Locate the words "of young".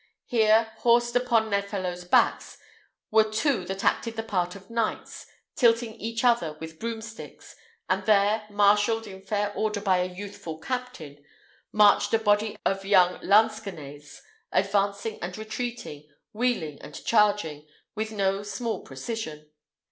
12.65-13.19